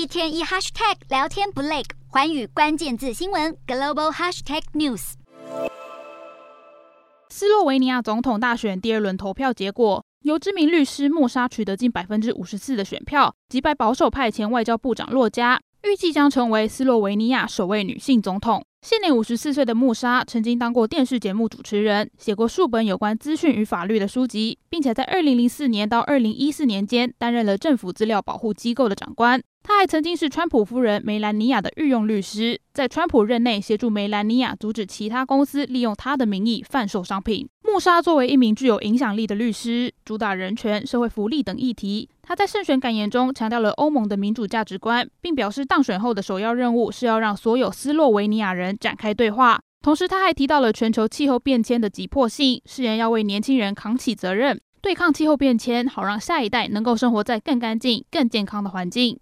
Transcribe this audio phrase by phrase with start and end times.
[0.00, 5.12] 一天一 hashtag 聊天不累，环宇关键字新闻 global hashtag news。
[7.28, 18.64] 斯洛维尼亚总统大选第二轮投票结果，由知名律师穆莎取得近百分之五十四的选票，击败保守派前外交部长洛加，预计将成为斯洛维尼亚首位女性总统。
[18.80, 29.42] 现年五十四岁的穆莎曾经当过电视节目主持人，写过数本有关资讯与法律的书籍，并且在二零零四年到二零一四年间担任了政府资料保护机构的长官。
[29.70, 37.48] 他还曾经是川普夫人梅兰妮亚的御用律师，在川普任内协助梅兰妮亚阻止其他公司利用他的名义贩售商品。
[37.62, 42.08] 穆莎作为一名具有影响力的律师，主打人权、社会福利等议题。
[42.20, 49.60] 他在胜选感言中强调了欧盟的民主价值观，并表示当选后的首要任务是要让所有斯洛维尼亚人展开对话。
[49.82, 59.16] 同时，他还提到了全球气候变迁的急迫性，誓言要为年轻人扛起责任，对抗气候变迁，好让下一代能够生活在更干净、更健康的环境。